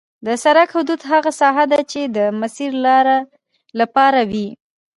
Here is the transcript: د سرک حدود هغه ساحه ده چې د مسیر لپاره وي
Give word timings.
د 0.25 0.27
سرک 0.43 0.69
حدود 0.77 1.01
هغه 1.11 1.31
ساحه 1.39 1.65
ده 1.71 1.79
چې 1.91 2.01
د 2.15 2.17
مسیر 2.41 2.71
لپاره 3.79 4.19
وي 4.31 4.47